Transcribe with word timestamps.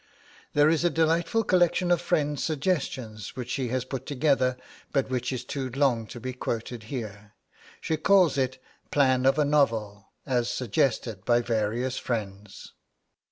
There 0.53 0.67
is 0.67 0.83
a 0.83 0.89
delightful 0.89 1.43
collection 1.43 1.91
of 1.91 2.01
friends' 2.01 2.43
suggestions 2.43 3.35
which 3.35 3.51
she 3.51 3.67
has 3.67 3.85
put 3.85 4.07
together, 4.07 4.57
but 4.91 5.11
which 5.11 5.31
is 5.31 5.45
too 5.45 5.69
long 5.69 6.07
to 6.07 6.19
be 6.19 6.33
quoted 6.33 6.85
here. 6.89 7.35
She 7.81 7.97
calls 7.97 8.35
it, 8.35 8.57
'Plan 8.89 9.27
of 9.27 9.37
a 9.37 9.45
Novel, 9.45 10.09
as 10.25 10.49
suggested 10.49 11.23
by 11.23 11.41
various 11.41 11.99
Friends.' 11.99 12.73